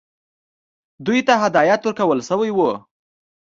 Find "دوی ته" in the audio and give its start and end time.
1.05-1.33